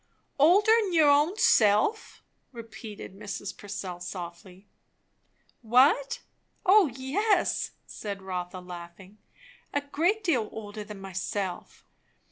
[0.39, 3.55] "Older 'n your own self?" repeated Mrs.
[3.55, 4.65] Purcell softly.
[5.61, 6.21] "What?
[6.65, 9.19] O yes!" said Rotha laughing;
[9.71, 11.85] "a great deal older than myself.